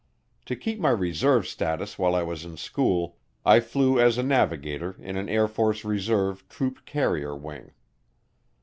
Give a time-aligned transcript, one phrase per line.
[0.47, 4.95] To keep my reserve status while I was in school, I flew as a navigator
[4.97, 7.69] in an Air Force Reserve Troop Carrier Wing.